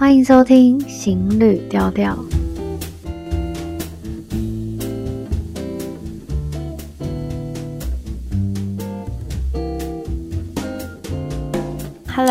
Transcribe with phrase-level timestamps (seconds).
[0.00, 2.16] 欢迎收听《行旅调调》。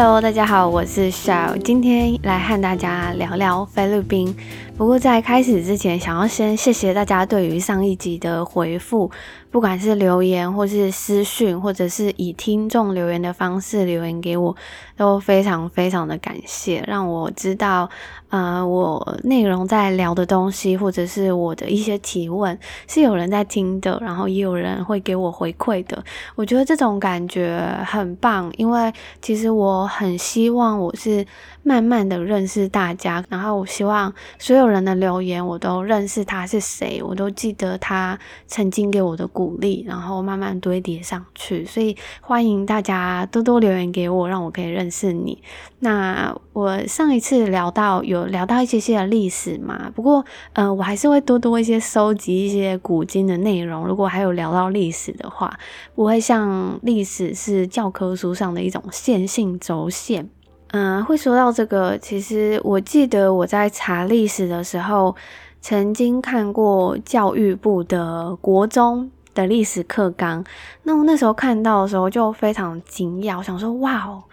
[0.02, 4.34] Hello，大家好，我是 Shao，今天来和大家聊聊菲律宾。
[4.78, 9.12] 不过在开始之前，想要先谢谢大家对于上一集的回复。
[9.52, 14.56] 不管是留言，或是私讯，或者是以听众留言的方式留言给我，
[14.96, 17.90] 都非常非常的感谢，让我知道，
[18.30, 26.02] 呃，我内容在聊的东西，或者是我的一些提问，是有人在听的，然后也有人会给我回馈的。
[26.36, 31.26] 我觉得这种感觉很棒，因为其实我很希望我是
[31.64, 39.28] 慢慢的认识大家，然后我希望所有人的留言我都认识他是谁，我都记得他曾经给我的。
[39.40, 45.42] 鼓励，然后慢慢堆叠上去，所以欢迎大家多多留言给我，让我可以认识你。
[45.80, 53.88] 那我上一次聊到有聊到一些些的历史嘛，不过呃，我还是会多多一些收集一些古今的内容。
[53.88, 55.58] 如果还有聊到历史的话，
[55.96, 60.30] 不会像历史是教科书上的一种线性轴线。
[60.72, 65.16] 嗯、会说到这个，其实我记得我在查历史的时候，
[65.62, 69.10] 曾经看过教育部的国中。
[69.36, 70.44] 的历史课纲，
[70.84, 74.24] 那我那时候看到的时候就非常惊讶，我想说哇哦，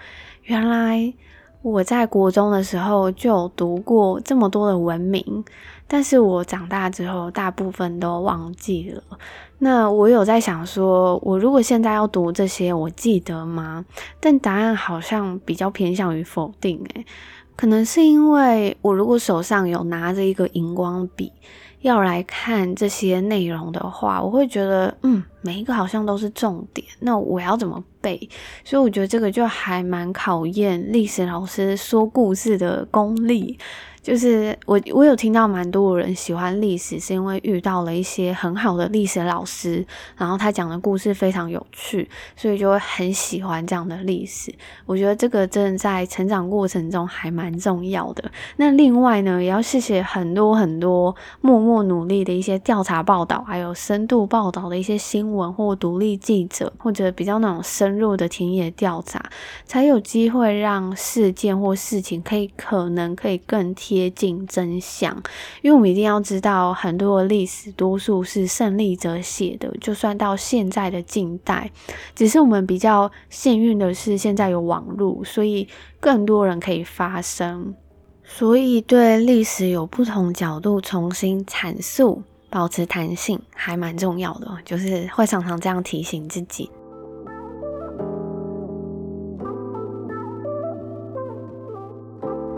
[0.45, 1.13] 原来
[1.67, 5.45] 我在国中的时候就有读过这么多的文明，
[5.89, 9.03] 但是我长大之后大部分都忘记了。
[9.59, 13.85] 那我有在想说，我如果现在要读这些，我记得吗？
[14.21, 17.05] 但答案好像比较偏向于否定，诶，
[17.57, 21.33] 可能是因为我如果手上有拿着一个荧光笔。
[21.87, 26.87] 要来看这些内容的话，我会觉得，嗯，每一个好像都是重点。
[27.01, 28.29] 那我要怎么背？
[28.65, 33.57] 所以我觉得这个就还蛮考验历史老师说故事的功力。
[34.07, 39.85] 就是我，我有听到蛮多人喜欢历史，是因为遇到了一些很好的历史老师，
[40.17, 44.55] 然后他讲的故事非常有趣，所以就会很喜欢这样的历史。
[44.85, 48.31] 我觉得这个真的在成长过程中还蛮重要的。
[48.59, 59.21] 那另外呢，也要谢谢很多很多默默努力的一些调查报道，还有深度报道的一些新闻或独立记者，或者比较那种深入的田野调查，
[59.65, 63.96] 才有机会让事件或事情可以可能可以更贴。
[63.97, 65.11] 接近真相，
[65.63, 69.75] 因为我们一定要知道，很多的历史多数是胜利者写的。
[69.81, 71.71] 就算到现在的近代，
[72.15, 75.67] 只是我们比较幸运的是，现在有网络，所以
[75.99, 77.75] 更多人可以发声。
[78.23, 84.59] 所以对历史有不同角度重新阐述，保持弹性还蛮重要的。
[84.63, 86.71] 就是会常常这样提醒自己。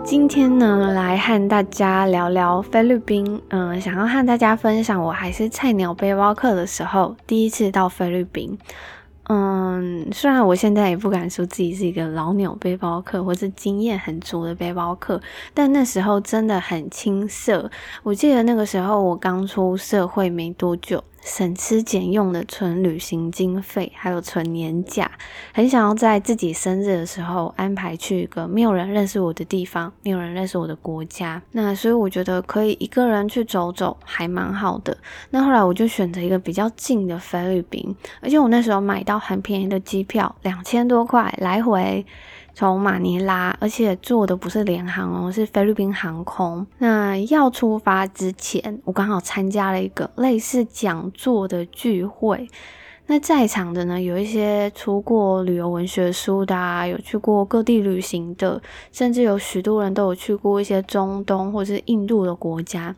[0.05, 3.41] 今天呢，来和大家聊聊菲律宾。
[3.49, 8.59] 嗯，想要和大家分享，我还是菜鸟背包客的时候，第一次到菲律宾。
[9.25, 15.21] 嗯，虽然我现在也不敢说自己是一个老鸟背包客，或是经验很足的背包客，
[15.53, 17.71] 但那时候真的很青涩。
[18.03, 21.05] 我记得那个时候我刚出社会没多久。
[21.29, 25.11] 省吃俭用的存旅行经费，还有存年假，
[25.53, 31.41] 很想要在自己生日的时候安排去一个没有人认识我的地方，没有人认识我的国家。
[31.53, 34.97] 那所以我觉得可以一个人去走走，还蛮好的。
[35.29, 42.07] 那后来我就选择一个比较近的菲律宾，而且我那时候买到很便宜的机票，两千多块来回。
[42.59, 46.67] 从马尼拉，而且坐的不是联航哦，是菲律宾航空。
[46.79, 52.49] 那要出发之前，我刚好参加了一个类似讲座的聚会。
[53.07, 62.93] 那在场的呢，有一些出过旅游文学书的啊，有去过各地旅行的，甚至有许多人都有去过一些中东或是印度的国家。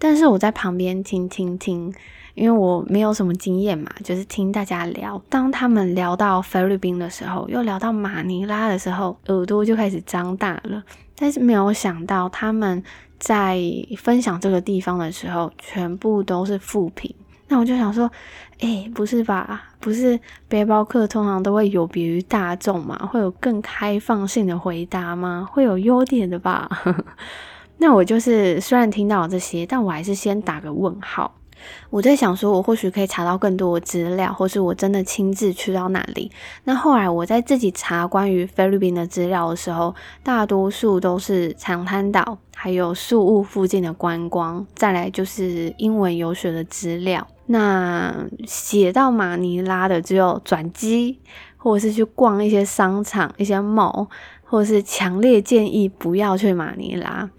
[0.00, 1.94] 但是我在旁边听听听。
[2.38, 5.20] 因为我没有什么经验嘛，就是听大家聊。
[5.28, 10.80] 当他们聊到菲律宾的时候，又聊到马尼拉的时候，耳朵就开始张大了。
[11.16, 12.80] 但是没有想到，他们
[13.18, 13.60] 在
[13.96, 17.12] 分享这个地方的时候，全部都是负评。
[17.48, 18.08] 那我就想说，
[18.60, 19.64] 诶，不是吧？
[19.80, 22.96] 不是背包客通常都会有别于大众嘛？
[23.06, 25.44] 会有更开放性的回答吗？
[25.50, 26.70] 会有优点的吧？
[27.78, 31.34] 那我就是虽然听到这些，但我还是先打个问号。
[31.90, 36.30] 我在想说，我或许可以查到更多的资料，或是我真的亲自去到那里。
[36.64, 47.26] 那后来我在自己查关于菲律宾的资料的时候，大多数都是长滩岛，还有宿务附近的观光，再来就是英文游学的资料。
[47.46, 48.14] 那
[48.46, 51.18] 写到马尼拉的只有转机、
[51.56, 54.06] 或者是去逛一些商场、一些 mall，
[54.44, 57.30] 或者是强烈建议不要去马尼拉。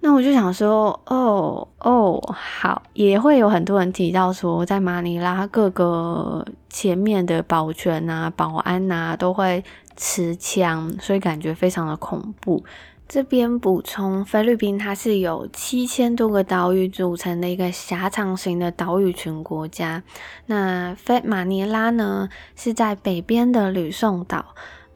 [0.00, 9.64] 那我就想说，哦哦，好，也会有很多人提到说，在马尼拉各个前面的保全啊、保安啊都会
[9.96, 12.62] 持枪，所以感觉非常的恐怖。
[13.08, 20.02] 这边补充，菲律宾它是有七千多个岛屿组成的一个狭长型的岛屿群国家。
[20.46, 24.44] 那菲马尼拉呢，是在北边的吕宋岛。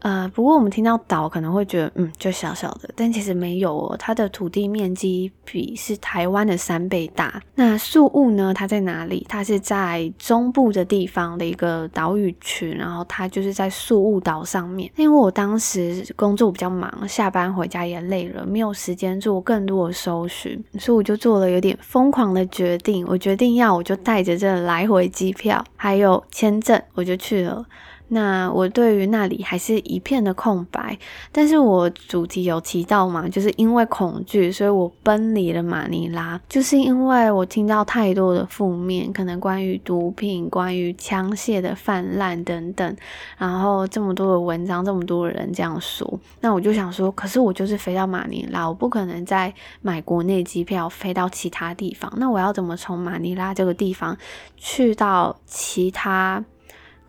[0.00, 7.42] 呃，不过我们听到岛可能会觉得，嗯，就小小的，但其实没有哦，它的土地面积比是台湾的三倍大。
[7.54, 8.54] 那宿雾呢？
[8.54, 9.26] 它在哪里？
[9.28, 14.90] 它是在中部的地方的一个岛屿群，然后它就是在宿雾岛上面。
[14.96, 23.04] 因为我当时工作比较忙，下班回家也累了，没有时间做更多的搜寻，所以我就做了有点疯狂的决定。
[23.06, 27.64] 我决定要，我就带着这来回机票还有签证，我就去了。
[28.12, 30.98] 那我对于那里还是一片的空白，
[31.30, 42.96] 但是我主题有提到嘛，就是因为恐惧，所以我奔离了马尼拉，就是因为我听到太多的负面，可能关于毒品、关于枪械的泛滥等等，
[43.38, 54.18] 然后这么多的文章，这么多的人这样说，那我就想说，可是我就是飞到马尼拉，我不可能再买国内机票飞到其他地方，那我要怎么从马尼拉这个地方
[54.56, 56.44] 去到其他？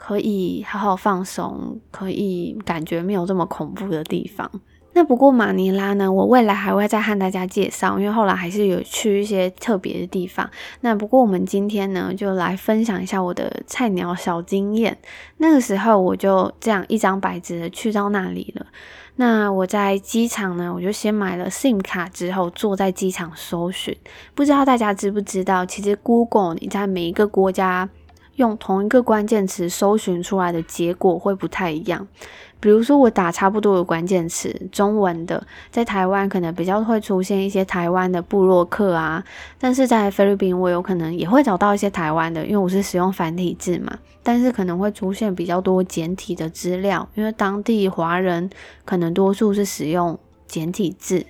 [0.03, 4.50] 可以好好放松，可以感觉没有这么恐怖的地方。
[4.94, 10.50] 那不过马尼拉呢，我未来还会再和大家介绍，因为后来还是有去一些特别的地方。
[10.81, 14.98] 那不过我们今天呢，就来分享一下我的菜鸟小经验。
[15.38, 18.65] 那个时候我就这样一张白纸的去到那里了。
[19.18, 23.95] 那我在机场呢，我就先买了 SIM 卡，之后坐在机场搜寻。
[24.33, 27.88] 不知道大家知不知道，其实 Google 你在每一个国家。
[28.41, 32.07] 用同一个关键词搜寻出来的结果会不太一样。
[32.59, 39.23] 比如说，我打差不多的关键词，中文的，在台湾可能比较会出现一些台湾的部落客啊，
[39.59, 48.49] 但是在菲律宾，我有可能也会找到一些台湾的，因为我是使用繁体字嘛，但是可能会出现比较多简体的资料，因为当地华人
[48.85, 51.25] 可能多数是使用简体字。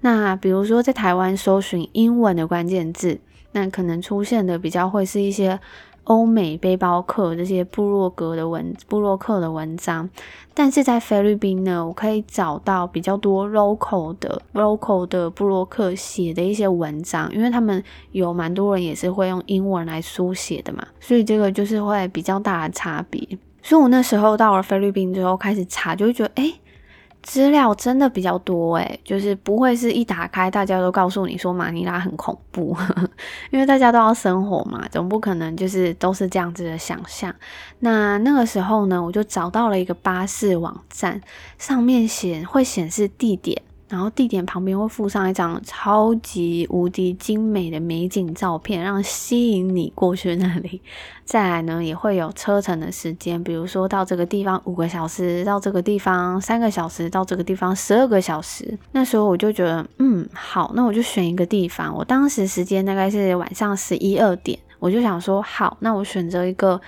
[0.00, 3.20] 那比如说，在台湾搜寻英文的关键字，
[3.52, 5.60] 那可能出现的比较会是一些。
[6.10, 10.10] 欧美背包客这些部落格的文、部落客的文章，
[10.52, 17.80] 但是在菲律宾呢，我可以找到比较多 local 的 local 的部落客写的一些文章，因为他们
[18.10, 23.24] 有蛮多人也是会用英文来书写的嘛，所以这个就是会比较大的差别。
[23.62, 26.42] 所以我那时候到了菲律宾之后开始查，就会觉得哎。
[26.42, 26.60] 诶
[27.22, 33.08] 资料真的比较多诶，就是不会是一打开大家都告诉你说马尼拉很恐怖，呵呵，
[33.50, 37.34] 因为大家都要生活嘛，总不可能就是都是这样子的想象。
[37.80, 41.20] 那那个时候呢，我就找到了一个巴士网站，
[41.58, 43.62] 上面显会显示地点。
[43.90, 50.80] 然后地点旁边会附上一张超级无敌精美的美景照片，让吸引你过去那里。
[51.26, 58.78] 再来呢，也会有车程的时间，比如说到这个地方五个小时，到这个地方三个小时，到这个地方十二个小时。
[58.92, 61.92] 那时候我就觉得，嗯，好，那我就选一个地方。
[61.92, 66.80] 我当时时间大概是晚上十一二点，我就想说，好，那我选择一个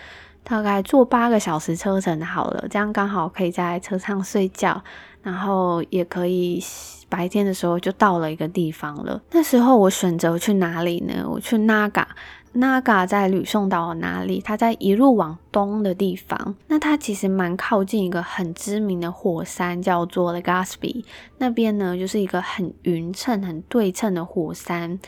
[0.45, 4.83] 大概坐八个小时车程好了，这样刚好可以在车上睡觉。
[5.23, 6.63] 然后也可以
[7.09, 9.23] 白天的时候就到了一个地方了。
[9.31, 11.25] 那时候我选择去哪里呢？
[11.29, 14.41] 我去 Naga，Naga 在吕宋岛哪里？
[14.41, 16.55] 它在一路往东的地方。
[16.67, 21.05] 那它其实蛮靠近一个很知名的火山，叫做 Legazpi。
[21.39, 24.99] 那边呢，就是一个很匀称、很对称的火山。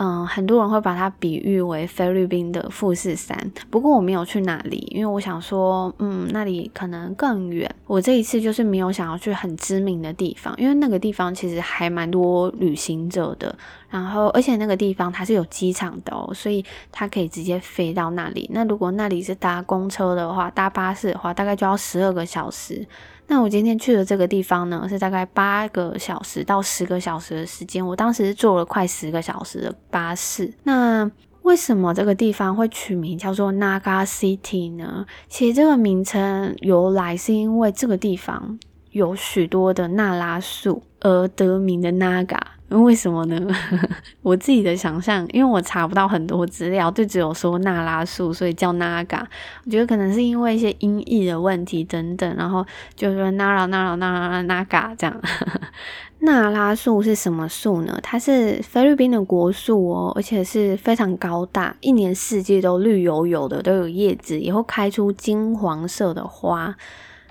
[0.00, 3.36] 嗯，很多人会把它比喻为菲律宾的富士山，
[3.68, 7.68] 不过我没有去那里，因为我想说，嗯，那里可能更远。
[7.86, 13.52] 我这一次就是没有想要去很知名的地方，因为那个地方其实还蛮多旅行者的，
[13.90, 18.48] 然后而且那个地方它是有机场的哦，所以它可以直接飞到那里。
[18.52, 22.86] 那如果那里是搭公车的话，搭巴士的话，大概就要十二个小时。
[23.30, 27.86] 那我今天去的这个地方呢，是大概八个小时到十个小时的时间。
[27.86, 30.50] 我当时坐了快十个小时的巴士。
[30.62, 31.08] 那
[31.42, 35.04] 为什么这个地方会取名叫做 Naga City 呢？
[35.28, 38.58] 其实这个名称由来是因为这个地方
[38.92, 42.40] 有许多的那拉素而得名的 Naga。
[42.68, 43.40] 为什么呢？
[44.22, 49.24] 我自己的想象，因为我查不到很多资料，就只有说纳拉树，所以叫 Naga。
[49.64, 55.20] 我觉得可能是因为一些音译的问题等等，然后就说 Nara Nara Nara Naga 这样。
[56.20, 57.96] 纳拉树是什么树呢？
[58.02, 66.74] 它是菲律宾的国树哦，而且是非常高大，一年四季都绿油油的，都有叶子，也会开出金黄色的花。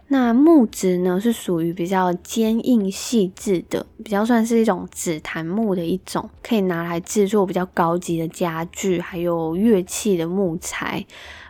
[0.10, 11.06] 那木质呢是属于比较坚硬细致的，比较算是一种紫檀木的一种，可以拿来制作比较高级的家具还有乐器的木材。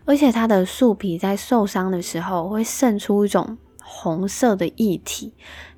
[0.06, 3.58] 而且它的树皮在受伤的时候会渗出一种
[3.90, 5.32] 红色的液体。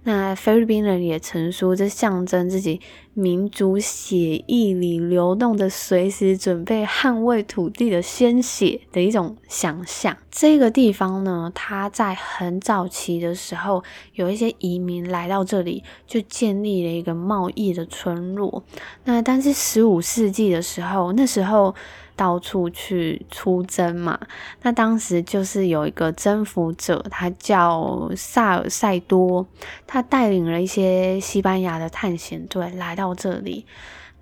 [0.03, 2.79] 那菲律宾人也曾说，这象征自己
[3.13, 10.17] 民族血液里流动的、随时准备捍卫土地的鲜血的一种想象。
[10.31, 18.63] 这个地方呢，它在很早期的时候，有一些移民来到这里，就建立了一个贸易的村落。
[19.03, 21.75] 那但是十五世纪的时候，那时候。
[22.19, 24.19] 到处去出征嘛，
[24.61, 29.47] 那当时就是有一个征服者，他叫萨尔塞多，
[29.87, 33.65] 他带领了一些西班牙的探险队来到这里，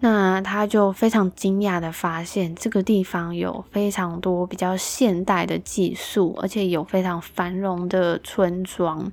[0.01, 9.11] 那他就非常惊讶的发现这个地方有非常多比较现代的技术，而且有非常繁荣的村庄，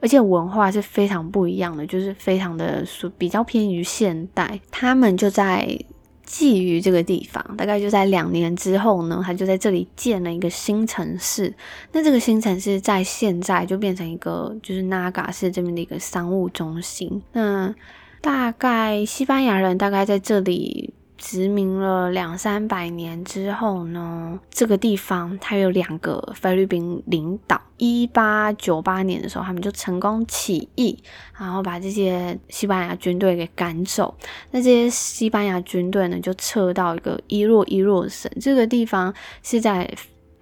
[0.00, 2.82] 而且文化是非常不一样的，就是非常的
[3.18, 5.78] 比较偏于现代，他们就在。
[6.26, 11.52] 觊觎这个地方，大概就在两年之后呢，他就在这里建了一个新城市。
[11.92, 17.22] 那这个新城市在现在就变成一个，就是 Naga 市这边的一个商务中心。
[17.32, 17.74] 那
[18.20, 20.94] 大概西班牙人大概在这里。
[21.24, 27.62] 殖民了两三百年之后呢，这个地方它有两个菲律宾领导。
[27.78, 30.98] 一八九八年的时候，他们就成功起义，
[31.38, 34.12] 然后把这些西班牙军队给赶走。
[34.50, 38.30] 那这些西班牙军队呢，就撤到一个伊洛伊洛省。
[38.40, 39.88] 这个地方是在。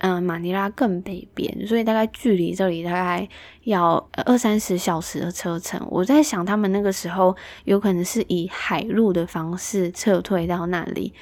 [0.01, 3.29] 嗯，马尼拉更北边，所以大概距离这里大概
[3.65, 5.81] 要二三十小时的车程。
[5.91, 11.13] 我在想，他们那个时候有可能是以海路的方式撤退到那里。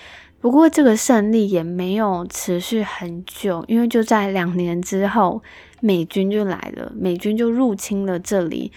[0.40, 5.42] 不过这个胜利也没有持续很久，因为就在两年之后，
[5.80, 8.70] 美军就来了，美军就入侵了这里。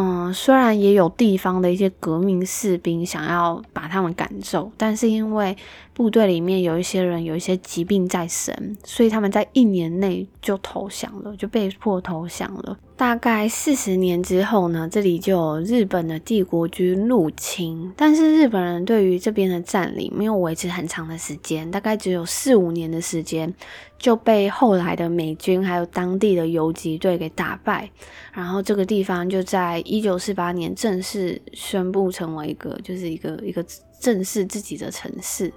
[0.00, 5.56] 嗯，虽然也有地方的一些革命士兵想要把他们赶走，但是因为
[5.98, 12.78] 部队里面有一些人有一些疾病在身，所以他们在一年内就投降了，就被迫投降了。
[12.96, 23.52] 大概四十年之后呢，这里就有日本的帝国军入侵，但是日本人对于这边的占领没有维持很长的时间，大概只有四五年的时间，
[23.98, 27.90] 就被后来的美军还有当地的游击队给打败，
[28.32, 33.64] 然后这个地方就在一九四八年正式宣布成为一个，就是一个一个
[34.00, 35.52] 正式自己的城市。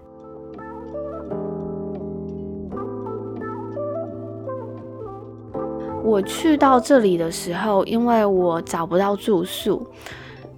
[6.11, 9.87] 我去到这里的时候，因为我找不到住宿，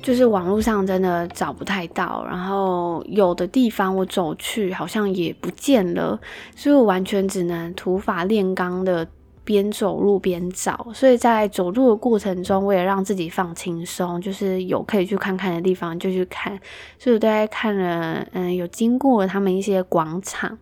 [0.02, 6.20] 就是网络上真的找不太到，然后有的地方我走去好像也不见了，
[6.56, 9.08] 所以我完全只能土法炼钢的
[9.44, 10.88] 边走路边找。
[10.92, 16.60] 所以在走路的过程中，我也让自己放轻松，就是有可以去看看的地方就去看。
[16.98, 20.58] 所以我大概看了，嗯，有经过了他们一些广场，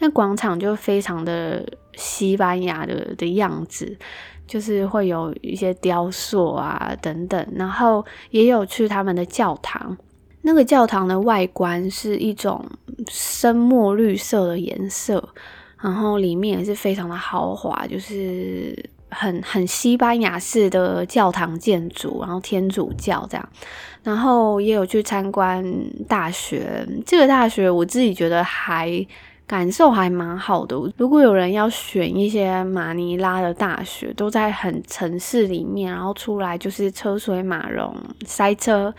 [0.00, 1.64] 那广场就非常的。
[1.96, 3.96] 西班牙的的样子，
[4.46, 9.96] 就是会有一些雕塑啊等等，然后也有去他们的教堂。
[10.42, 12.64] 那个教堂的外观是一种
[13.08, 15.26] 深墨绿色的颜色，
[15.80, 23.48] 然后里面也是非常的豪华，就是很很西班牙式的教堂建筑，然后天主教这样。
[24.02, 25.64] 然后也有去参观
[26.06, 29.06] 大学，这个大学我自己觉得还。
[29.46, 30.76] 感受还蛮好的。
[30.96, 38.92] 如果有人要选一些马尼拉的大学，都在很城市里面，然后出来就是车水马龙、塞车，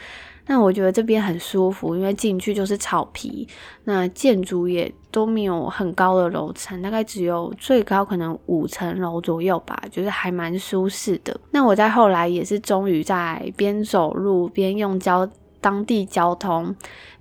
[0.47, 3.47] 那我觉得这边很舒服，因为进去就是草皮，
[3.85, 11.35] 那建筑也都没有很高的楼层，大概只有最高可能五层楼左右吧，就是还蛮舒适的。
[11.49, 15.27] 那我在后来也是终于在边走路边用交
[15.65, 16.75] 当地交通。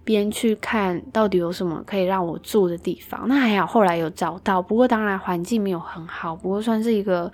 [0.06, 7.32] 边去看到底有什么可以让我住的地方，那还好，后来有找到，不过当然环境没有很好，不过算是一个，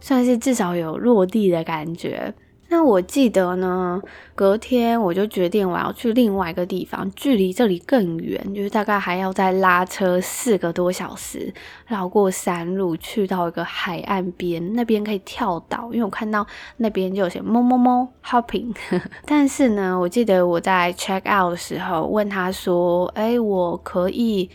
[0.00, 2.32] 算是至少有落地的感觉。
[2.72, 4.00] 那我记得呢，
[4.36, 11.52] 隔天我就决定我要去另外一个地方，距离这里更远，就是大概还要再拉车四个多小时，
[11.88, 16.46] 绕过山路去到一个海岸边，那边可以跳岛，因为我看到
[16.76, 18.72] 那边就有些猫猫猫 hopping。
[19.26, 24.48] 但是呢，我记得我在 check out 的时候问他说：“哎，我可以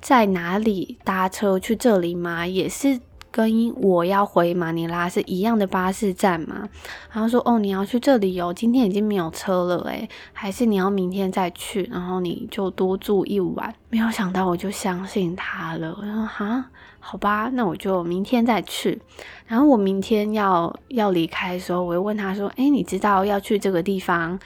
[0.00, 3.00] 在哪里搭车去这里吗？”也是。
[3.36, 6.66] 跟我要回马尼拉是一样的巴士站吗？
[7.12, 13.74] 然后说哦，你要去这里哦，今天已经没有车了诶，还是你要明天再去，然后你就多住一晚。
[13.90, 15.94] 没有想到，我就相信他了。
[16.00, 16.64] 我说哈，
[16.98, 19.02] 好吧，那我就明天再去。
[19.46, 24.38] 然后我明天要要离开的时候，我又问他说，诶，你知道要去这个地方？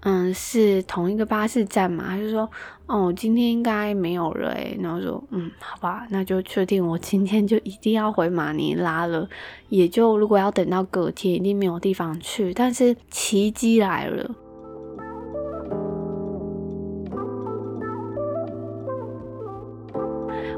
[0.00, 2.04] 嗯，是同一个巴士站嘛？
[2.10, 2.48] 他就说，
[2.86, 4.78] 哦，今天应该没有了诶。
[4.80, 9.28] 然后说，嗯，好吧，那就确定我今天就一定要回马尼拉了。
[9.68, 12.54] 也就如果要等到隔天，一定没有地方去。
[12.54, 14.30] 但是奇迹来了，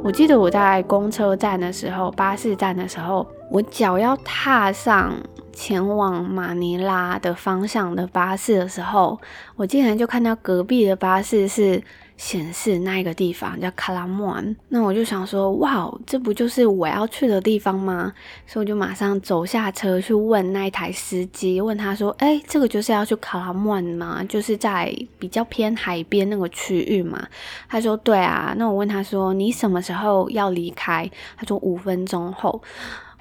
[0.02, 5.12] 我记得我在公车站的时候，巴士站的时候，我脚要踏上。
[5.52, 9.20] 前往马尼拉的方向的巴士的时候，
[9.56, 11.82] 我竟然就看到隔壁的巴士是
[12.20, 14.54] 显示那一个地方叫卡拉莫安。
[14.68, 18.12] 那我就想说，哇，这不就是我要去的地方吗？
[18.46, 24.22] 所以我就马上走下车去问那一台司机，问他说：“哎，这个就是要去卡拉莫安吗？
[24.28, 27.26] 就是在比较偏海边那个区域嘛？”
[27.70, 32.62] 他说：“对啊。”那我问他说：“你什么时候要离开？”他说：“五分钟后。”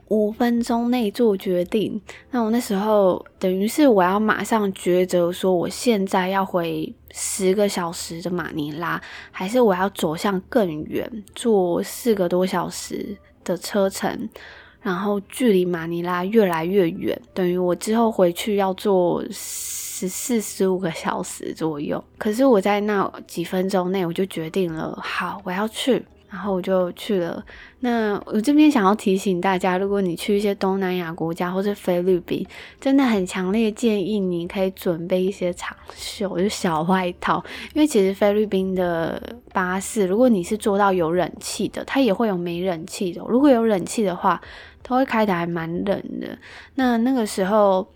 [0.09, 1.99] 五分钟内做决定，
[2.31, 9.01] 那我那时候等于是我要马上抉择，说我现在要回十个小时的马尼拉，
[9.31, 14.27] 还是我要走向更远，坐四个多小时的车程，
[14.81, 22.03] 然后距离马尼拉越来越远，等于我之后回去要坐十四、十五个小时左右。
[22.17, 26.03] 可是我在那几分钟内，我就决定了，好，我要去。
[26.29, 27.43] 然后我就去了。
[27.79, 32.45] 那我这边想要提醒大家，如果你去一些东南亚国家或是菲律宾，
[32.79, 37.43] 真的很强烈建议你可以准备一些长袖，就小外套。
[37.73, 39.21] 因为其实菲律宾的
[39.51, 43.21] 巴士，如果你是坐到有冷气的，它也会有没冷气的。
[43.27, 44.39] 如果有冷气的话，
[44.83, 46.37] 它会开得还蛮冷的。
[46.75, 47.87] 那那个时候。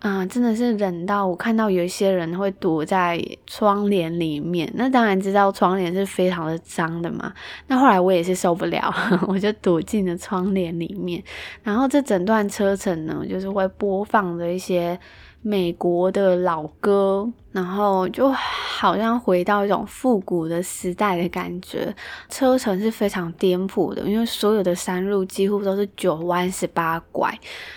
[0.00, 4.70] 啊，真的是冷到我看到有一些人会躲在窗帘里面。
[4.74, 7.32] 那当然知道窗帘是非常的脏的嘛。
[7.66, 8.92] 那后来我也是受不了，
[9.28, 11.22] 我就躲进了窗帘里面。
[11.62, 14.98] 然后这整段车程呢，就是会播放着一些。
[15.42, 21.94] 美国的老歌，然后就好像回到一种复古的时代的感觉。
[22.28, 27.36] 车程是非常颠簸的，因为所有的山路几乎都是九弯十八拐。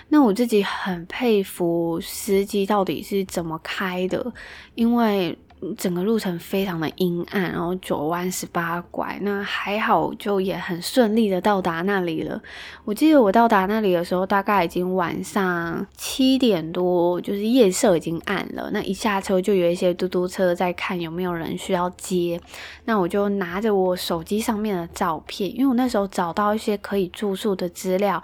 [0.09, 4.33] 那我自己很佩服司机到底是怎么开的，
[4.75, 5.37] 因为。
[5.77, 12.41] 整个路程非常的阴暗，然后九弯十八拐，那还好，就也很顺利的到达那里了。
[12.85, 18.69] 我记得我到达那里的时候，大概已经晚上七点多，就是夜色已经暗了。
[18.71, 22.39] 那一下车就有一些嘟嘟车在看有没有人需要接，
[22.85, 28.21] 那我就拿着我手机上面的照片，因为我那时候找到一些可以住宿的资料。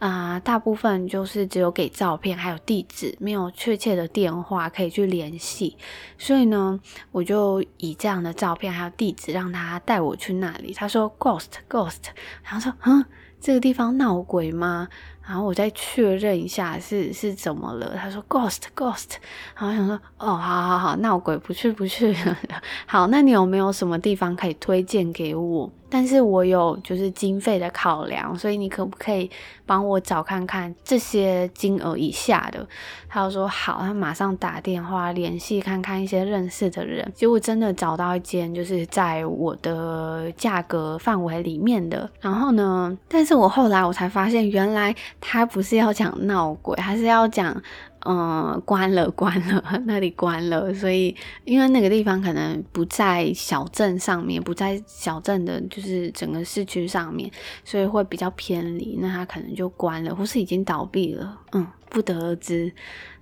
[0.00, 5.76] 啊、大部分就是只有给照片，还有地址，没有确切的电话可以去联系。
[6.16, 6.80] 所以呢，
[7.12, 10.72] 我就以这样的照片还有地址让他带我去那里。
[10.72, 12.08] 他说 Ghost Ghost，
[12.42, 13.04] 然后说，嗯，
[13.40, 14.88] 这个地方闹鬼吗？
[15.22, 17.94] 然后我再确认一下是是怎么了。
[17.94, 19.16] 他说 Ghost Ghost，
[19.54, 22.16] 然后想说，哦，好好好，闹鬼不去不去。
[22.86, 25.70] 好，那你有没有什么地方可以推荐给我？
[25.90, 29.28] 但是我有就是经费的考量，所以你可不可以
[29.66, 32.66] 帮我找看看这些金额以下的？
[33.08, 37.10] 他就说好，他马上打电话联系看看一些认识的人。
[37.14, 42.08] 结果真的找到一间就是在我的价格范围里面的。
[42.20, 47.60] 然后呢，但是我后来我才发现，原来他不是要讲闹鬼，他是要讲。
[48.06, 57.30] 嗯，关了，关了， 那里关了，所以因为那个地方可能不在小镇上面，不在小镇的，就是整个市区上面，
[57.64, 61.66] 所以会比较偏离，那它可能就关了，或是已经倒闭了，嗯。
[61.90, 62.72] 不得而知。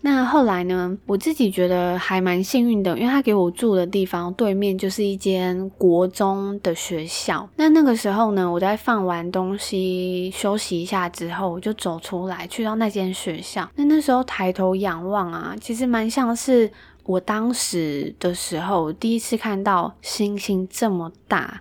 [0.02, 0.96] 那后来呢？
[1.06, 7.48] 我自己觉得还蛮幸运的，因为他给我住的地方对面就是一间国中的学校。
[7.56, 13.68] 那那个时候呢，我在放完东西休息一下之后，我就走出来去到那间学校。
[13.74, 16.70] 那那时候抬头仰望啊，其实蛮像是
[17.02, 21.60] 我当时的时候第一次看到星星这么大。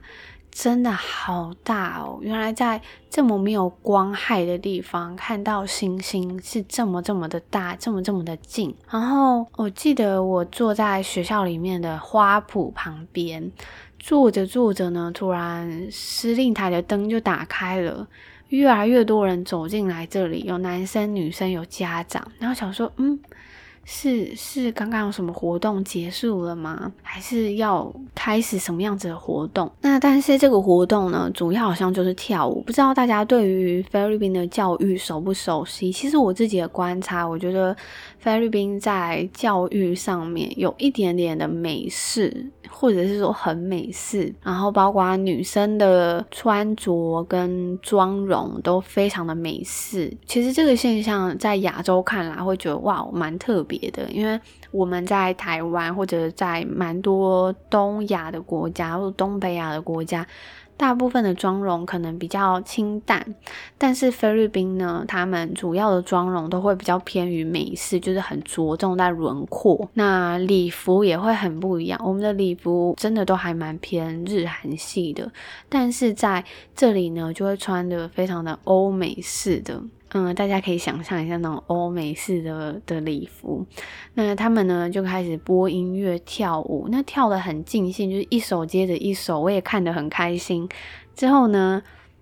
[0.60, 2.18] 真的好大哦！
[2.20, 8.76] 原来在这么没有光害的地方看到星星是这么这么的大，这么这么的近。
[8.90, 13.52] 然后我记得我坐在学校里面的花圃旁边，
[14.00, 18.08] 坐着坐着呢，突然司令台的灯就打开了，
[18.50, 22.28] 越来越多人走进来这里，有男生、女生，有家长。
[22.40, 23.20] 然后想说，嗯。
[23.90, 26.92] 是是刚刚有什么活动结束了吗？
[27.02, 29.72] 还是要开始什么样子的活动？
[29.80, 32.62] 那但是这个活动呢，主要好像就是跳舞。
[32.64, 35.90] 不知道大家对于菲律宾的教育熟不熟悉？
[35.90, 37.74] 其实我自己的观察，我觉得
[38.20, 44.36] 菲律宾在教育上面有一点点的美式，或者是说很美式。
[44.44, 50.12] 然后包括女生的穿着跟妆容都非常的美式。
[50.26, 53.77] 其实这个现象在亚洲看来会觉得哇，蛮特别。
[53.80, 54.40] 别的，因为
[54.72, 60.26] 我们在台湾或者在蛮多东亚的国家或者东北亚的国家，
[60.76, 63.26] 大部分的妆容可能比较清淡，
[63.78, 69.90] 但是菲律宾呢，他们主要的妆容都会比较偏于美式，就是很着重在轮廓。
[69.94, 75.32] 那礼服也会很不一样，我们的礼服真的都还蛮偏日韩系的，
[75.68, 76.44] 但是在
[76.76, 79.82] 这里呢，就会穿的非常的欧美式的。
[80.14, 83.66] 嗯，大家可以想象一下那种欧美式的的礼服，
[84.14, 90.68] 那他们呢就开始播音乐跳舞，那跳得很尽兴，就是一首接着一首，我也看得很开心。
[91.14, 91.82] 之后呢，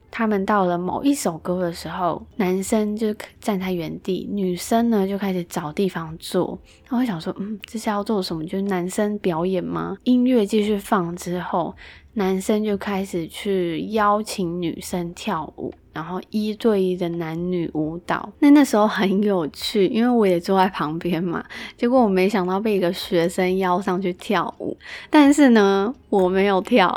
[0.10, 6.58] 他们到了某一首歌的时候，男生就站在原地，女生呢就开始找地方坐。
[6.86, 8.44] 然后我想说，嗯，这是要做什么？
[8.46, 9.98] 就是男生表演吗？
[10.06, 11.76] 音乐继续放之后，
[12.16, 15.74] 男生就开始去邀请女生跳舞。
[15.94, 21.42] 然后一对一的男女舞蹈，那那时候很有趣，因为我也坐在旁边嘛。
[21.78, 24.76] 结果我没想到被一个学生邀上去跳舞，
[25.10, 26.90] 但是呢，我没有跳，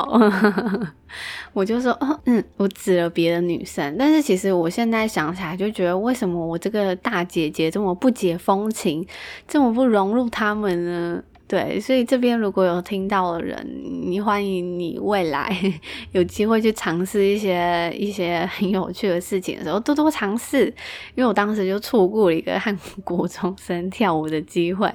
[1.53, 3.95] 我就说，嗯，我指了别的女生。
[3.97, 9.07] 但是其实我现在想起来，就觉得为什么我这个大姐姐这么不解风情，
[9.47, 11.23] 这么不融入他们呢？
[11.49, 13.67] 对，所以这边如果有听到的人，
[14.03, 15.51] 你欢迎你未来
[16.13, 20.67] 有机会去尝试一些一些很有趣的事情的时候，多多尝试。
[21.15, 24.87] 因为我当时就错过了一个和国中生跳舞的机会，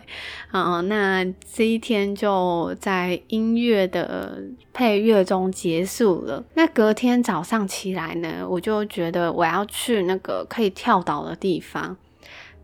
[0.52, 4.40] 啊、那这一天就在音乐的
[4.72, 6.44] 配乐中结束了。
[6.54, 11.96] 那隔天早上起来呢，我就觉得我要去那个可以跳岛的地方，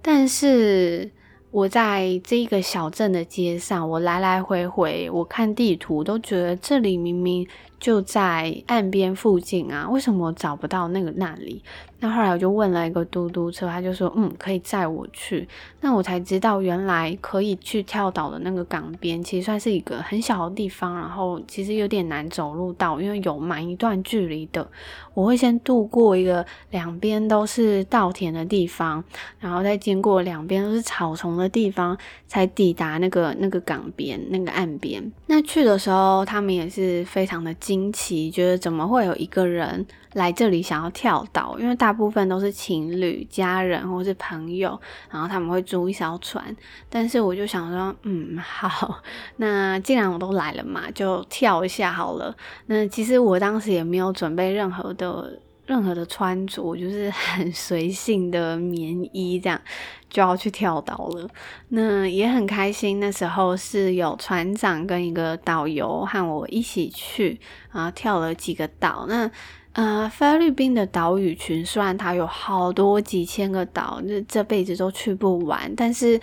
[0.00, 1.10] 但是。
[1.50, 7.46] 我在这个小镇的街上，我来来回回，我看地图都觉得这里明明
[7.80, 11.62] 就在岸边附近啊，为什么我找不到那个那里？
[12.02, 15.46] 那后来我就问了一个嘟嘟车，他就说，嗯，可以载我去。
[15.80, 24.66] 那我才知道，原来可以去跳岛的那个港边，其实算是一个很小的地方，然后其实有点难走路到，因为有蛮一段距离的。
[25.12, 29.04] 我会先渡过一个两边都是稻田的地方，
[29.38, 35.12] 然后再经过两边都是草丛的地方，才抵达那个那个港边那个岸边。
[35.26, 44.76] 那去的时候，他们也是非常的惊奇，觉得怎么会有一个人来这里想要跳岛，因为大部分都是情侣、家人或是朋友，
[45.08, 46.44] 然后他们会租一艘船。
[46.88, 49.00] 但是我就想说，嗯，好，
[49.36, 52.34] 那既然我都来了嘛，就跳一下好了。
[52.66, 55.38] 那其实我当时也没有准备任何的
[55.70, 59.60] 任何的穿着，就是 很随性的棉衣这样
[60.08, 61.30] 就要去跳岛了。
[61.68, 67.38] 那也很开心，那时候是有船长跟一个导游和我一起去，
[67.70, 69.06] 啊跳了几个岛。
[69.08, 69.30] 那
[69.72, 75.72] 呃，菲律宾的岛屿群虽然它有好多几千个岛，这这辈子都去不完。
[75.76, 76.20] 但是，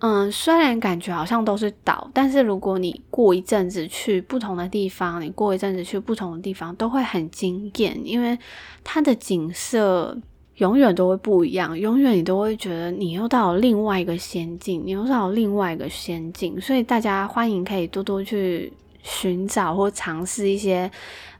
[0.00, 8.36] 嗯、虽然感觉好像都是岛，但是如果你过一阵子去不同的地方，你过一阵子去不同的地方，都会很惊艳，因为
[8.82, 10.18] 它的景色
[10.56, 16.60] 永远都会不一样，永远你都会觉得你又到了另外一个仙境，你又到了另外一个仙境。
[16.60, 18.72] 所以大家欢迎可以多多去
[19.04, 20.90] 寻找或尝试一些。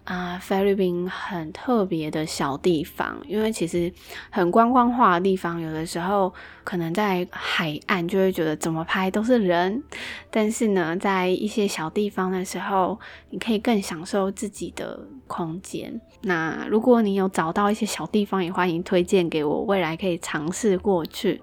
[0.08, 3.92] 啊，菲律宾很特别的小地方，因为其实
[4.30, 6.32] 很观光化的地方，有的时候
[6.64, 9.82] 可能在海岸就会觉得怎么拍都是人，
[10.30, 16.00] 但是呢，在一些小地方的时候，你可以更享受自己的空间。
[16.22, 21.42] 那如果你有找到一些小地方，也欢迎推荐给我，未来可以尝试过去。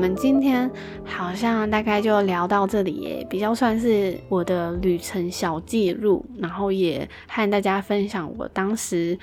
[0.00, 0.70] 我们今天
[1.04, 9.18] 好像大概就聊到这里耶，比较算是我的旅程小记录，然后也和大家分享我当时。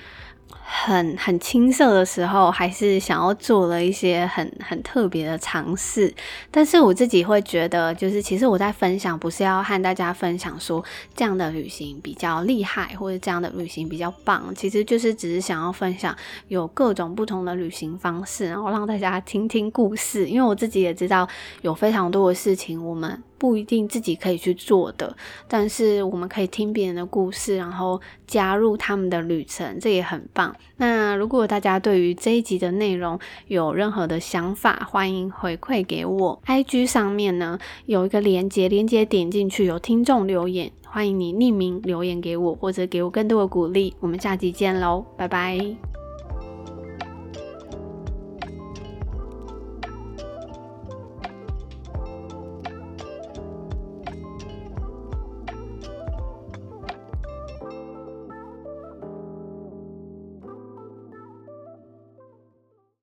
[0.70, 6.12] 很很青涩的时候，还是想要做了一些很很特别的尝试。
[6.50, 10.84] 但是我自己会觉得，就是其实我在分享，不是要和大家分享说
[11.16, 14.54] 这样的旅行比较厉害，或者这样的旅行比较棒。
[14.54, 16.14] 其实就是只是想要分享
[16.48, 20.28] 有各种不同的旅行方式，然后让大家听听故事。
[20.28, 21.26] 因为我自己也知道，
[21.62, 30.54] 有非常多的事情我们不一定自己可以去做的，但是我们可以听别人的故事，然后加入他们的旅程，这也很棒。
[30.76, 36.42] 那如果大家对于这一集的内容有任何的想法，欢迎回馈给我。
[36.46, 43.94] IG 上面呢有一个连接，连接点进去有听众留言，欢迎你匿名留言给我，或者给我更多的鼓励。
[44.00, 46.07] 我们下集见喽，拜拜。